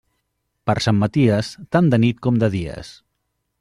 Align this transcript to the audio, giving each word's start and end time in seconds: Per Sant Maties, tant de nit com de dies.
Per 0.69 0.75
Sant 0.85 0.97
Maties, 1.03 1.51
tant 1.77 1.93
de 1.95 2.03
nit 2.07 2.25
com 2.27 2.43
de 2.45 2.53
dies. 2.61 2.95